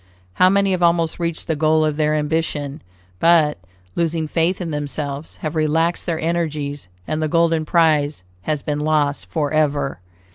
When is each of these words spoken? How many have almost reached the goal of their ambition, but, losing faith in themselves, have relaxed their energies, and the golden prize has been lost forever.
How 0.33 0.49
many 0.49 0.71
have 0.71 0.81
almost 0.81 1.19
reached 1.19 1.45
the 1.45 1.55
goal 1.55 1.85
of 1.85 1.95
their 1.95 2.15
ambition, 2.15 2.81
but, 3.19 3.59
losing 3.95 4.27
faith 4.27 4.59
in 4.59 4.71
themselves, 4.71 5.35
have 5.45 5.53
relaxed 5.55 6.07
their 6.07 6.19
energies, 6.19 6.87
and 7.07 7.21
the 7.21 7.27
golden 7.27 7.65
prize 7.65 8.23
has 8.41 8.63
been 8.63 8.79
lost 8.79 9.27
forever. 9.27 9.99